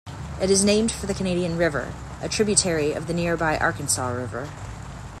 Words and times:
It 0.41 0.49
is 0.49 0.65
named 0.65 0.91
for 0.91 1.05
the 1.05 1.13
Canadian 1.13 1.57
River, 1.59 1.93
a 2.23 2.27
tributary 2.27 2.91
of 2.91 3.05
the 3.05 3.13
nearby 3.13 3.59
Arkansas 3.59 4.07
River. 4.09 4.49